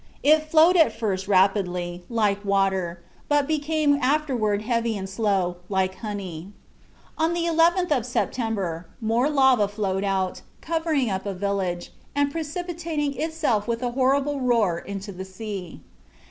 It 0.23 0.49
flowed 0.49 0.77
at 0.77 0.91
first 0.97 1.27
rapidly, 1.27 2.03
like 2.09 2.43
water, 2.43 3.03
but 3.29 3.45
became 3.47 3.99
afterward 4.01 4.63
heavy 4.63 4.97
and 4.97 5.07
slow, 5.07 5.57
like 5.69 5.93
honey. 5.99 6.53
On 7.19 7.35
the 7.35 7.45
11th 7.45 7.91
of 7.95 8.03
September 8.07 8.87
more 8.99 9.29
lava 9.29 9.67
flowed 9.67 10.03
out, 10.03 10.41
covering 10.59 11.11
up 11.11 11.27
a 11.27 11.35
village, 11.35 11.93
and 12.15 12.31
precipitating 12.31 13.13
itself 13.15 13.67
with 13.67 13.83
a 13.83 13.91
horrible 13.91 14.39
roar 14.41 14.79
into 14.79 15.11
the 15.11 15.21
sea. 15.23 15.81